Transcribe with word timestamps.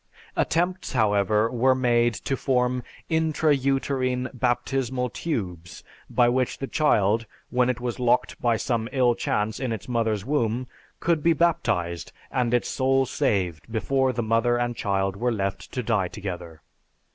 Attempts, 0.35 0.93
however, 0.93 1.51
were 1.51 1.75
made 1.75 2.15
to 2.15 2.35
form 2.35 2.81
intra 3.07 3.53
uterine 3.55 4.31
baptismal 4.33 5.11
tubes 5.11 5.83
by 6.09 6.27
which 6.27 6.57
the 6.57 6.65
child, 6.65 7.27
when 7.51 7.69
it 7.69 7.79
was 7.79 7.99
locked 7.99 8.41
by 8.41 8.57
some 8.57 8.89
ill 8.91 9.13
chance 9.13 9.59
in 9.59 9.71
its 9.71 9.87
mother's 9.87 10.25
womb, 10.25 10.65
could 10.99 11.21
be 11.21 11.33
baptized 11.33 12.11
and 12.31 12.51
its 12.51 12.67
soul 12.67 13.05
saved 13.05 13.71
before 13.71 14.11
the 14.11 14.23
mother 14.23 14.57
and 14.57 14.75
child 14.75 15.15
were 15.15 15.31
left 15.31 15.71
to 15.71 15.83
die 15.83 16.07
together. 16.07 16.63